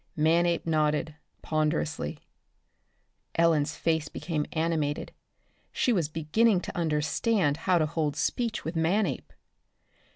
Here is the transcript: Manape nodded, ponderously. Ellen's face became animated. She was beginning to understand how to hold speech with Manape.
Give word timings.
Manape 0.15 0.65
nodded, 0.65 1.13
ponderously. 1.43 2.17
Ellen's 3.35 3.75
face 3.75 4.09
became 4.09 4.47
animated. 4.51 5.11
She 5.71 5.93
was 5.93 6.09
beginning 6.09 6.61
to 6.61 6.75
understand 6.75 7.55
how 7.69 7.77
to 7.77 7.85
hold 7.85 8.15
speech 8.15 8.65
with 8.65 8.75
Manape. 8.75 9.31